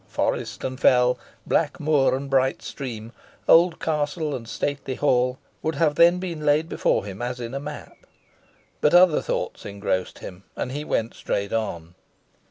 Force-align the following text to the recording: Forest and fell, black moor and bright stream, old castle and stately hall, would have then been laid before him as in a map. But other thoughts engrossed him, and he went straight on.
Forest 0.07 0.63
and 0.63 0.79
fell, 0.79 1.19
black 1.45 1.79
moor 1.79 2.15
and 2.15 2.27
bright 2.27 2.63
stream, 2.63 3.11
old 3.47 3.79
castle 3.79 4.33
and 4.35 4.47
stately 4.49 4.95
hall, 4.95 5.37
would 5.61 5.75
have 5.75 5.93
then 5.93 6.17
been 6.17 6.43
laid 6.43 6.67
before 6.67 7.05
him 7.05 7.21
as 7.21 7.39
in 7.39 7.53
a 7.53 7.59
map. 7.59 7.95
But 8.81 8.95
other 8.95 9.21
thoughts 9.21 9.63
engrossed 9.63 10.17
him, 10.17 10.41
and 10.55 10.71
he 10.71 10.83
went 10.83 11.13
straight 11.13 11.53
on. 11.53 11.93